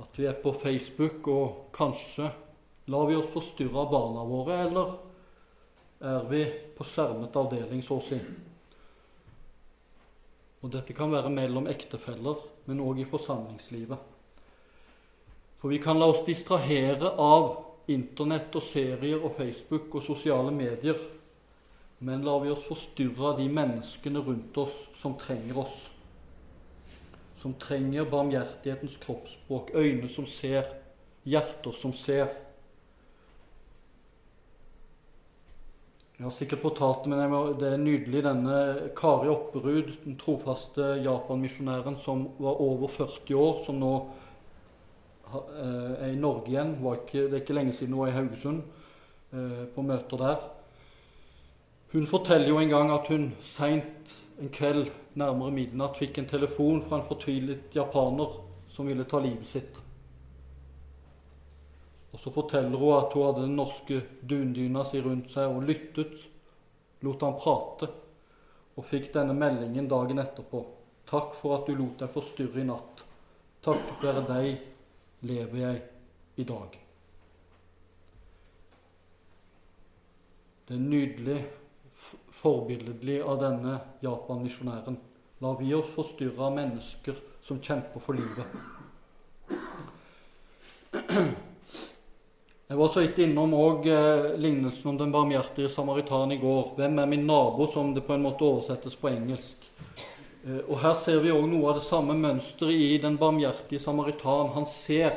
[0.03, 2.31] At vi er på Facebook, og kanskje
[2.91, 4.95] lar vi oss forstyrre av barna våre, eller
[6.03, 6.41] er vi
[6.75, 8.17] på skjermet avdeling, så å si?
[10.63, 14.12] Og dette kan være mellom ektefeller, men òg i forsamlingslivet.
[15.63, 17.53] For vi kan la oss distrahere av
[17.87, 20.99] Internett og serier og Facebook og sosiale medier
[22.03, 25.77] men lar vi oss forstyrre av de menneskene rundt oss som trenger oss.
[27.39, 30.67] Som trenger barmhjertighetens kroppsspråk, øyne som ser,
[31.23, 32.27] hjerter som ser.
[36.17, 38.59] Jeg har sikkert fortalt det, men det er nydelig denne
[38.99, 43.93] Kari Opperud, den trofaste Japan-misjonæren som var over 40 år, som nå
[45.33, 46.75] er i Norge igjen.
[46.79, 48.63] det er ikke lenge siden hun var i Haugesund
[49.33, 50.43] eh, på møter der.
[51.93, 56.81] Hun forteller jo en gang at hun seint en kveld nærmere midnatt fikk en telefon
[56.87, 59.77] fra en fortvilet japaner som ville ta livet sitt.
[62.13, 66.17] Og så forteller hun at hun hadde den norske dundyna si rundt seg og lyttet,
[67.05, 67.89] lot han prate,
[68.73, 70.63] og fikk denne meldingen dagen etterpå.
[71.09, 73.03] Takk for at du lot deg forstyrre i natt.
[73.63, 74.72] Takket være deg
[75.23, 75.81] lever jeg
[76.35, 76.79] i dag.
[80.67, 81.39] Det er nydelig,
[82.43, 84.97] forbilledlig av denne Japan-misjonæren.
[85.43, 88.47] Lar vi oss forstyrre av mennesker som kjemper for livet.
[92.67, 96.73] Jeg var så vidt innom òg eh, lignelsen om den barmhjertige samaritan i går.
[96.75, 99.67] 'Hvem er min nabo?' som det på en måte oversettes på engelsk.
[100.43, 104.51] Eh, og Her ser vi òg noe av det samme mønsteret i den barmhjertige samaritan.
[104.57, 105.15] Han ser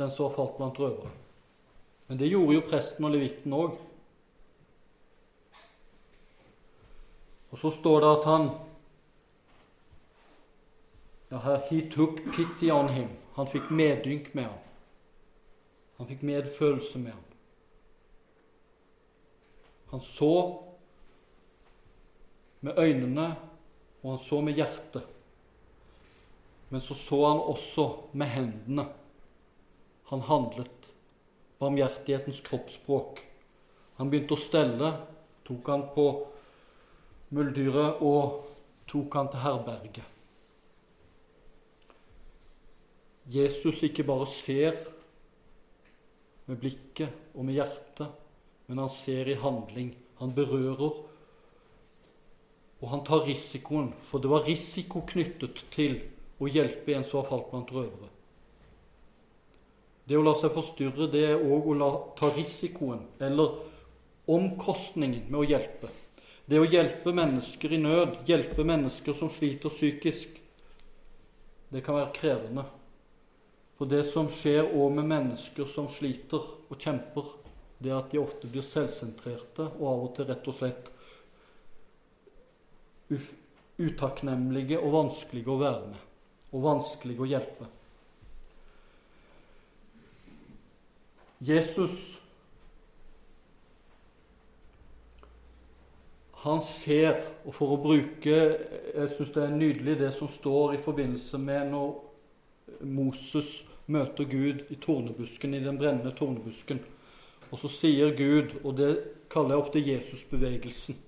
[0.00, 1.12] den som har falt blant røvere.
[2.08, 3.76] Men det gjorde jo presten og levitten òg.
[7.52, 8.50] Og så står det at han
[11.32, 13.12] ja, her, He took pity on him.
[13.36, 14.58] Han fikk medynk med ham.
[16.00, 17.28] Han fikk medfølelse med ham.
[19.92, 20.34] Han så
[22.62, 23.28] med øynene,
[24.02, 25.04] og han så med hjertet.
[26.70, 28.86] Men så så han også med hendene.
[30.08, 30.88] Han handlet.
[31.60, 33.20] Barmhjertighetens kroppsspråk.
[33.98, 34.88] Han begynte å stelle.
[35.46, 36.06] Tok han på
[37.36, 38.40] muldyret og
[38.88, 40.18] tok han til herberget.
[43.32, 44.74] Jesus ikke bare ser
[46.48, 48.08] med blikket og med hjertet,
[48.66, 49.92] men han ser i handling.
[50.18, 50.98] Han berører,
[52.82, 56.00] og han tar risikoen, for det var risiko knyttet til
[56.42, 58.08] å hjelpe en som har falt blant røvere.
[60.02, 63.60] Det å la seg forstyrre, det er òg å la, ta risikoen, eller
[64.26, 65.90] omkostningen, med å hjelpe.
[66.50, 70.40] Det å hjelpe mennesker i nød, hjelpe mennesker som sliter psykisk,
[71.72, 72.64] det kan være krevende.
[73.78, 77.30] For det som skjer òg med mennesker som sliter og kjemper,
[77.78, 80.90] det er at de ofte blir selvsentrerte og av og til rett og slett
[83.82, 86.02] utakknemlige og vanskelige å være med.
[86.52, 87.68] Og vanskelige å hjelpe.
[91.42, 92.22] Jesus
[96.42, 98.38] han ser, og for å bruke
[98.92, 101.92] Jeg syns det er nydelig det som står i forbindelse med når
[102.82, 106.82] Moses møter Gud i tornebusken, i den brennende tornebusken.
[107.50, 108.90] Og så sier Gud, og det
[109.30, 110.98] kaller jeg ofte Jesusbevegelsen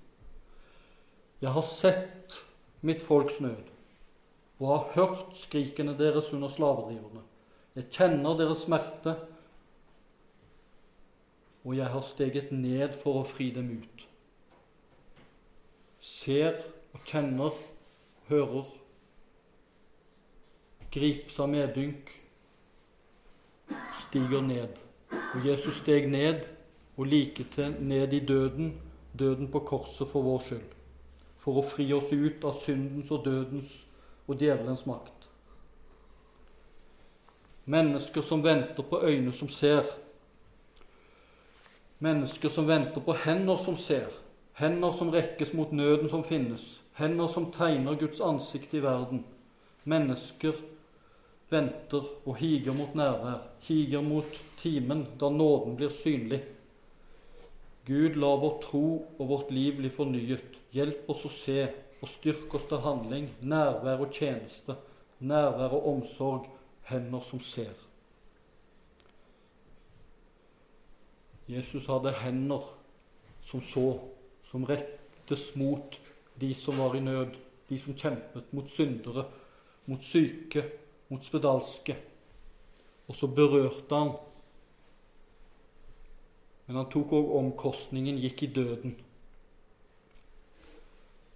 [1.45, 2.39] Jeg har sett
[2.81, 3.67] mitt folks nød
[4.57, 7.21] og har hørt skrikene deres under slavedriverne.
[7.75, 9.13] Jeg kjenner deres smerte,
[11.65, 14.05] og jeg har steget ned for å fri dem ut.
[16.01, 16.57] Ser
[16.95, 17.53] og kjenner,
[18.31, 18.71] hører
[20.95, 22.09] gripes av medynk,
[24.05, 24.79] stiger ned.
[25.35, 26.47] Og Jesus steg ned
[26.95, 28.79] og like til ned i døden,
[29.19, 30.74] døden på korset for vår skyld,
[31.45, 33.83] for å fri oss ut av syndens og dødens
[34.25, 35.27] og djevelens makt.
[37.69, 39.85] Mennesker som venter på øyne som ser.
[42.01, 44.09] Mennesker som venter på hender som ser.
[44.57, 46.65] Hender som rekkes mot nøden som finnes.
[46.97, 49.23] Hender som tegner Guds ansikt i verden.
[49.83, 50.57] Mennesker
[51.49, 56.41] venter og higer mot nærvær, higer mot timen da nåden blir synlig.
[57.85, 58.85] Gud, la vår tro
[59.19, 60.55] og vårt liv bli fornyet.
[60.73, 61.59] Hjelp oss å se
[62.01, 64.75] og styrk oss til handling, nærvær og tjeneste,
[65.19, 66.47] nærvær og omsorg,
[66.89, 67.73] hender som ser.
[71.49, 72.61] Jesus hadde hender
[73.45, 73.99] som så,
[74.43, 75.97] som rettes mot
[76.41, 77.37] de som var i nød,
[77.69, 79.25] de som kjempet mot syndere,
[79.85, 80.63] mot syke,
[81.09, 81.95] mot spedalske.
[83.07, 84.15] Og så berørte han.
[86.65, 88.95] Men han tok òg omkostningen, gikk i døden.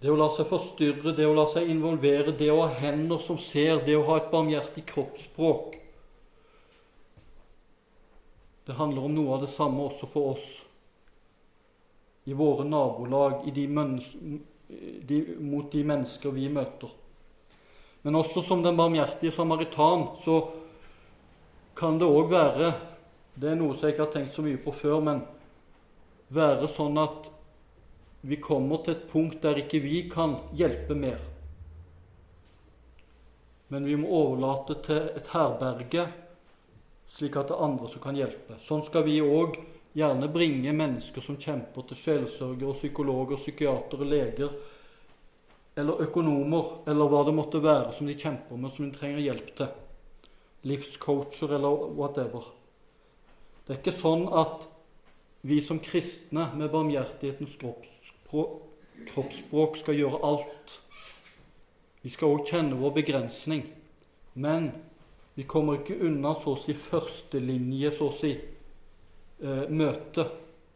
[0.00, 3.38] Det å la seg forstyrre, det å la seg involvere, det å ha hender som
[3.38, 5.76] ser, det å ha et barmhjertig kroppsspråk
[8.64, 10.44] Det handler om noe av det samme også for oss.
[12.30, 13.66] I våre nabolag, i de
[15.08, 16.92] de, mot de mennesker vi møter.
[18.02, 20.38] Men også som den barmhjertige samaritan så
[21.76, 22.70] kan det òg være
[23.40, 25.22] Det er noe som jeg ikke har tenkt så mye på før, men
[26.36, 27.30] være sånn at
[28.20, 31.22] vi kommer til et punkt der ikke vi kan hjelpe mer.
[33.72, 36.04] Men vi må overlate til et herberge,
[37.08, 38.58] slik at det er andre som kan hjelpe.
[38.60, 39.56] Sånn skal vi òg
[39.96, 44.52] gjerne bringe mennesker som kjemper, til sjelsørgere, psykologer, psykiatere, leger,
[45.80, 49.54] eller økonomer, eller hva det måtte være som de kjemper med, som de trenger hjelp
[49.56, 49.76] til.
[50.68, 52.59] livscoacher eller whatever.
[53.70, 54.64] Det er ikke sånn at
[55.46, 57.52] vi som kristne med barmhjertighetens
[59.14, 60.74] kroppsspråk skal gjøre alt.
[62.02, 63.62] Vi skal òg kjenne vår begrensning.
[64.34, 64.72] Men
[65.38, 70.26] vi kommer ikke unna så å si førstelinje, så å si, eh, møte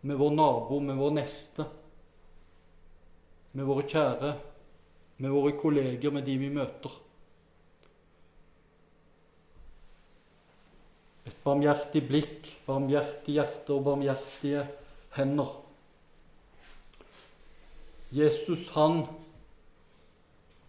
[0.07, 1.67] med vår nabo, med vår neste,
[3.59, 4.35] med våre kjære,
[5.19, 6.91] med våre kolleger, med de vi møter.
[11.25, 14.67] Et barmhjertig blikk, barmhjertig hjerte og barmhjertige
[15.17, 15.61] hender.
[18.13, 19.07] Jesus, han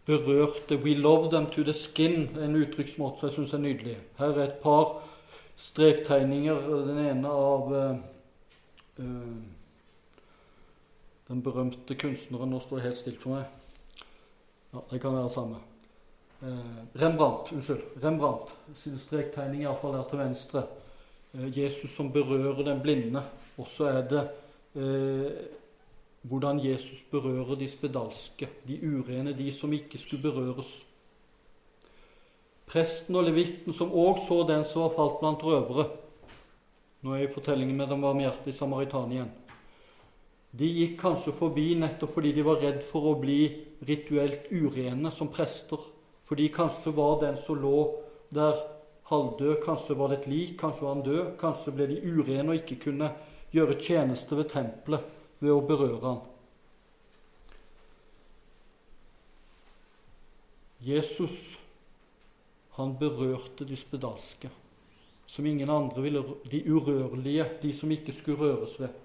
[0.05, 3.97] berørte 'We love them to the skin', en uttrykksmåte som jeg syns er nydelig.
[4.17, 5.01] Her er et par
[5.55, 6.85] strektegninger.
[6.85, 7.97] Den ene av uh,
[11.27, 13.45] den berømte kunstneren Nå står det helt stilt for meg.
[14.73, 15.55] Ja, Det kan være samme.
[16.41, 16.49] Eh,
[16.93, 17.51] Rembrandt.
[17.51, 17.81] Unnskyld.
[18.01, 18.49] Rembrandt.
[18.77, 20.63] Sin strektegning iallfall der til venstre.
[21.33, 23.23] Eh, Jesus som berører den blinde.
[23.57, 24.23] Og så er det
[24.75, 25.31] eh,
[26.21, 30.85] hvordan Jesus berører de spedalske, de urene, de som ikke skulle berøres.
[32.65, 35.85] Presten og levitten som òg så den som var falt blant røvere.
[37.05, 39.29] Nå er jeg i fortellingen med den barmhjertige samaritanien.
[40.55, 43.39] De gikk kanskje forbi nettopp fordi de var redd for å bli
[43.85, 45.77] rituelt urene som prester.
[46.25, 47.79] Fordi kanskje var den som lå
[48.33, 48.57] der
[49.09, 51.25] halvdød, kanskje var det et lik, kanskje var han død.
[51.39, 53.11] Kanskje ble de urene og ikke kunne
[53.53, 55.05] gjøre tjeneste ved tempelet
[55.39, 56.23] ved å berøre han.
[60.85, 61.59] Jesus,
[62.77, 64.51] han berørte de spedalske,
[65.25, 66.21] som ingen andre ville
[66.51, 69.04] De urørlige, de som ikke skulle røres ved.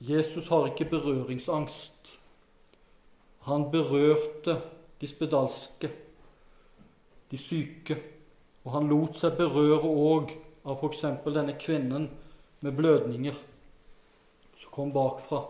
[0.00, 2.18] Jesus har ikke berøringsangst.
[3.40, 4.60] Han berørte
[5.00, 5.90] de spedalske,
[7.30, 7.96] de syke,
[8.64, 10.32] og han lot seg berøre òg
[10.64, 11.04] av f.eks.
[11.24, 12.08] denne kvinnen
[12.60, 13.36] med blødninger
[14.56, 15.42] som kom bakfra.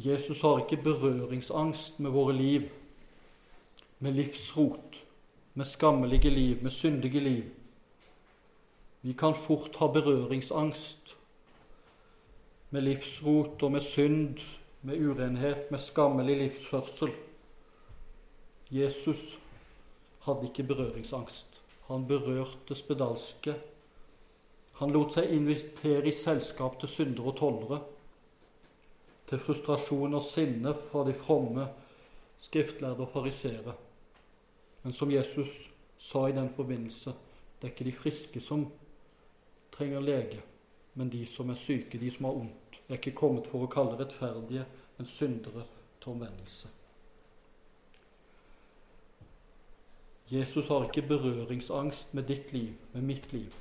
[0.00, 2.68] Jesus har ikke berøringsangst med våre liv,
[3.98, 5.04] med livsrot,
[5.54, 7.44] med skammelige liv, med syndige liv.
[9.02, 10.99] Vi kan fort ha berøringsangst
[12.70, 14.38] med livsrot og med synd,
[14.82, 17.10] med urenhet, med skammelig livsførsel.
[18.70, 19.38] Jesus
[20.24, 21.62] hadde ikke berøringsangst.
[21.88, 23.54] Han berørte spedalske.
[24.78, 27.80] Han lot seg invitere i selskap til syndere og tollere,
[29.26, 31.66] til frustrasjon og sinne fra de fromme
[32.40, 33.74] skriftlærde og farisere.
[34.82, 35.68] Men som Jesus
[35.98, 37.12] sa i den forbindelse,
[37.60, 38.64] det er ikke de friske som
[39.74, 40.40] trenger lege,
[40.94, 42.59] men de som er syke, de som har ondt,
[42.90, 44.66] er ikke kommet for å kalle rettferdige,
[44.98, 45.64] men syndere
[46.02, 46.68] til omvendelse.
[50.30, 53.54] Jesus har ikke berøringsangst med ditt liv, med mitt liv.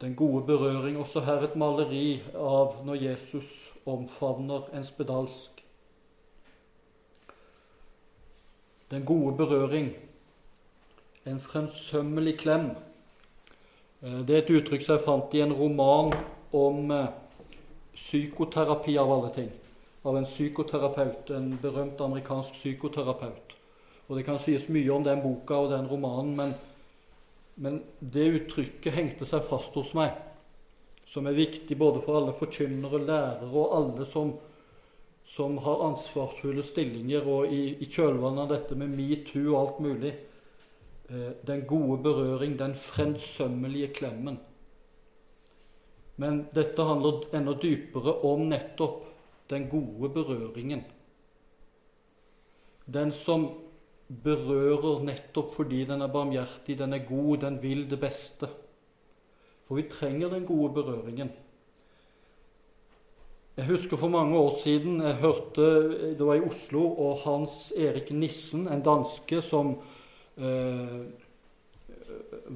[0.00, 5.64] Den gode berøring, også her et maleri av når Jesus omfavner en spedalsk.
[8.90, 9.94] Den gode berøring.
[11.26, 12.68] En fremsømmelig klem.
[14.02, 16.12] Eh, det er et uttrykk som jeg fant i en roman
[16.54, 17.08] om eh,
[17.96, 19.48] psykoterapi, av alle ting.
[20.06, 23.56] Av en psykoterapeut, en berømt amerikansk psykoterapeut.
[24.06, 26.54] Og Det kan sies mye om den boka og den romanen, men,
[27.58, 30.14] men det uttrykket hengte seg fast hos meg.
[31.06, 34.36] Som er viktig både for alle forkynnere, lærere og alle som
[35.26, 40.12] som har ansvarsfulle stillinger, og i, i kjølvannet av dette med metoo og alt mulig
[41.46, 44.40] Den gode berøring, den fremsømmelige klemmen.
[46.16, 49.04] Men dette handler enda dypere om nettopp
[49.50, 50.82] den gode berøringen.
[52.86, 53.48] Den som
[54.08, 58.48] berører nettopp fordi den er barmhjertig, den er god, den vil det beste.
[59.66, 61.30] For vi trenger den gode berøringen.
[63.56, 65.66] Jeg husker for mange år siden jeg hørte
[66.18, 69.95] Det var i Oslo, og Hans Erik Nissen, en danske som eh,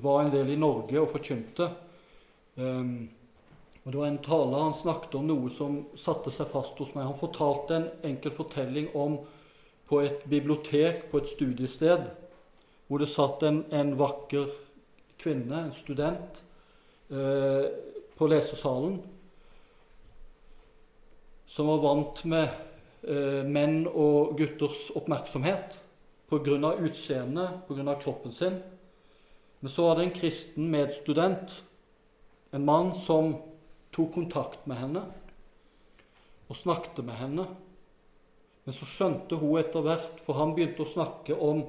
[0.03, 1.71] var en del i Norge og forkynte
[2.61, 3.09] um,
[3.81, 7.07] og Det var en taler han snakket om noe som satte seg fast hos meg.
[7.09, 9.17] Han fortalte en enkel fortelling om
[9.89, 12.05] på et bibliotek på et studiested
[12.91, 14.51] hvor det satt en, en vakker
[15.21, 16.41] kvinne, en student,
[17.11, 17.67] eh,
[18.19, 18.99] på lesesalen
[21.51, 22.47] som var vant med
[23.07, 25.81] eh, menn og gutters oppmerksomhet
[26.31, 26.75] pga.
[26.79, 27.95] utseendet, pga.
[28.01, 28.63] kroppen sin.
[29.61, 31.65] Men så var det en kristen medstudent
[32.53, 33.37] En mann som
[33.95, 35.05] tok kontakt med henne
[36.51, 37.45] og snakket med henne.
[38.65, 41.63] Men så skjønte hun etter hvert, for han begynte å snakke om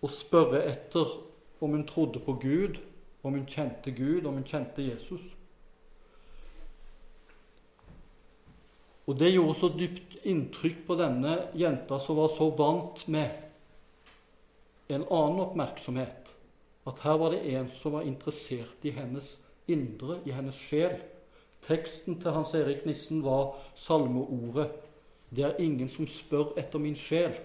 [0.00, 1.10] å spørre etter
[1.58, 2.78] om hun trodde på Gud,
[3.26, 5.32] om hun kjente Gud, om hun kjente Jesus.
[9.10, 13.30] Og det gjorde så dypt inntrykk på denne jenta som var så vant med
[14.90, 16.32] en annen oppmerksomhet,
[16.88, 19.36] at her var det en som var interessert i hennes
[19.70, 20.96] indre, i hennes sjel.
[21.66, 24.70] Teksten til Hans Erik Nissen var salmeordet
[25.30, 27.38] 'Det er ingen som spør etter min sjel'.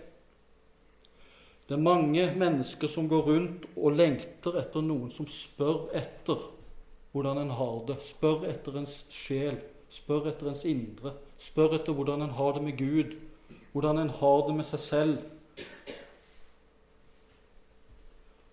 [1.67, 6.37] Det er mange mennesker som går rundt og lengter etter noen som spør etter
[7.11, 9.57] hvordan en har det, spør etter ens sjel,
[9.89, 13.15] spør etter ens indre, spør etter hvordan en har det med Gud,
[13.73, 15.15] hvordan en har det med seg selv.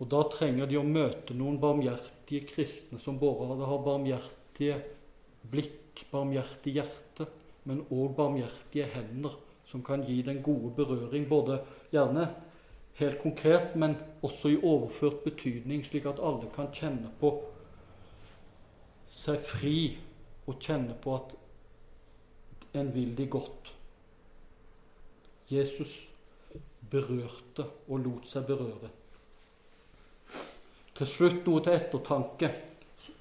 [0.03, 4.81] Og da trenger de å møte noen barmhjertige kristne som både har barmhjertige
[5.53, 7.29] blikk, barmhjertig hjerte,
[7.69, 11.61] men òg barmhjertige hender, som kan gi den gode berøring, både
[11.93, 12.27] gjerne
[12.99, 13.95] helt konkret, men
[14.27, 17.37] også i overført betydning, slik at alle kan kjenne på
[19.13, 19.77] seg fri
[20.49, 21.37] og kjenne på at
[22.75, 23.75] en vil de godt.
[25.51, 26.09] Jesus
[26.91, 28.91] berørte og lot seg berøre.
[30.97, 32.51] Til slutt noe til ettertanke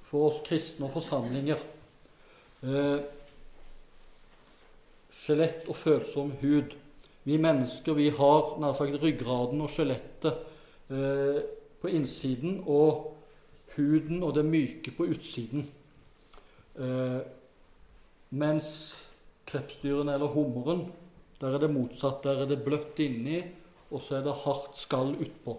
[0.07, 1.63] for oss kristne og forsamlinger.
[2.61, 2.99] Eh,
[5.67, 6.73] og følsom hud.
[7.23, 10.39] Vi mennesker vi har nær sagt ryggraden og skjelettet
[10.89, 11.41] eh,
[11.81, 13.11] på innsiden og
[13.75, 15.65] huden og det myke på utsiden.
[16.75, 17.21] Eh,
[18.31, 18.71] mens
[19.51, 20.85] krepsdyrene eller hummeren,
[21.41, 22.23] der er det motsatt.
[22.23, 23.41] Der er det bløtt inni,
[23.91, 25.57] og så er det hardt skall utpå.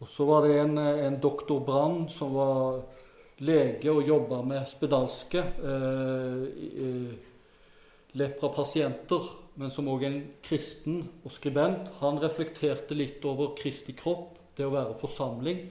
[0.00, 2.82] Og så var det en, en doktor Brann som var
[3.44, 7.16] lege og jobba med spedalske eh,
[8.16, 11.90] leprapasienter, men som òg en kristen og skribent.
[12.02, 15.62] Han reflekterte litt over Kristi kropp, det å være forsamling.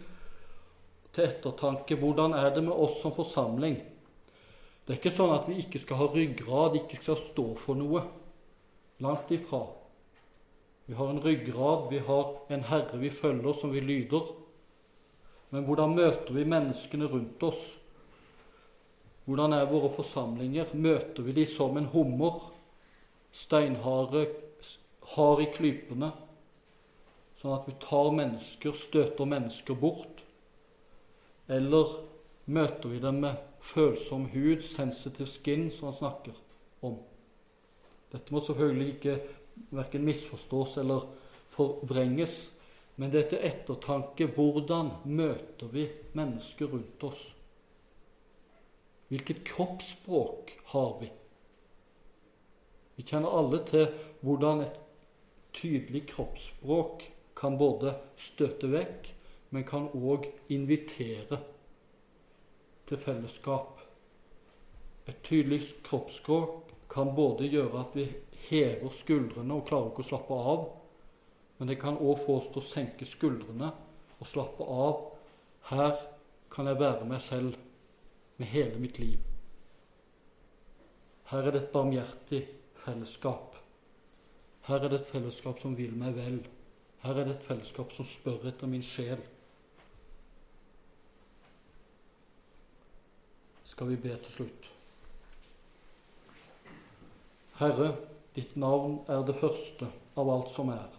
[1.16, 3.78] Til ettertanke hvordan er det med oss som forsamling?
[4.86, 8.04] Det er ikke sånn at vi ikke skal ha ryggrad, ikke skal stå for noe.
[9.02, 9.64] Langt ifra.
[10.86, 14.28] Vi har en ryggrad, vi har en Herre vi følger, som vi lyder.
[15.50, 17.64] Men hvordan møter vi menneskene rundt oss?
[19.26, 20.76] Hvordan er våre forsamlinger?
[20.78, 22.38] Møter vi de som en hummer,
[23.34, 24.28] steinharde,
[25.16, 26.12] hard i klypene,
[27.42, 30.22] sånn at vi tar mennesker, støter mennesker bort?
[31.50, 31.98] Eller
[32.46, 36.38] møter vi dem med følsom hud, sensitive skin, som han snakker
[36.86, 37.00] om?
[38.14, 39.16] Dette må selvfølgelig ikke
[39.76, 41.08] verken misforstås eller
[41.56, 42.54] forvrenges.
[42.96, 47.26] Men det er til ettertanke hvordan møter vi mennesker rundt oss?
[49.12, 51.10] Hvilket kroppsspråk har vi?
[52.96, 53.90] Vi kjenner alle til
[54.24, 54.80] hvordan et
[55.56, 57.04] tydelig kroppsspråk
[57.36, 59.12] kan både støte vekk,
[59.52, 61.42] men kan òg invitere
[62.90, 63.82] til fellesskap.
[65.08, 68.06] Et tydelig kroppsspråk kan både gjøre at vi
[68.50, 70.66] hever skuldrene og klarer ikke å slappe av.
[71.58, 73.72] Men det kan òg få oss til å senke skuldrene
[74.20, 75.06] og slappe av.
[75.72, 75.96] Her
[76.52, 77.58] kan jeg være meg selv
[78.38, 79.22] med hele mitt liv.
[81.32, 82.42] Her er det et barmhjertig
[82.78, 83.56] fellesskap.
[84.68, 86.42] Her er det et fellesskap som vil meg vel.
[87.02, 89.22] Her er det et fellesskap som spør etter min sjel.
[93.66, 94.72] Skal vi be til slutt?
[97.60, 97.96] Herre,
[98.36, 99.88] Ditt navn er det første
[100.20, 100.90] av alt som er.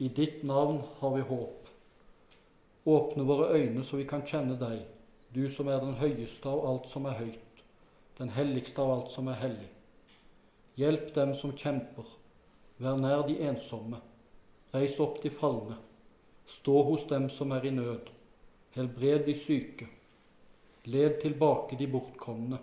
[0.00, 1.66] I ditt navn har vi håp.
[2.88, 4.78] Åpne våre øyne så vi kan kjenne deg,
[5.36, 7.60] du som er den høyeste av alt som er høyt,
[8.16, 9.68] den helligste av alt som er hellig.
[10.80, 12.08] Hjelp dem som kjemper,
[12.80, 14.00] vær nær de ensomme,
[14.72, 15.76] reis opp de falne,
[16.48, 18.08] stå hos dem som er i nød,
[18.78, 19.92] helbred de syke,
[20.90, 22.58] led tilbake de bortkomne,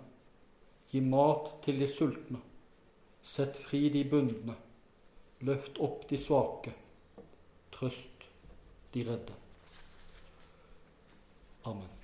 [0.91, 2.43] gi mat til de sultne
[3.27, 4.53] Sett fri de bundne,
[5.43, 6.71] løft opp de svake,
[7.75, 8.23] trøst
[8.93, 9.35] de redde.
[11.67, 11.96] Amen.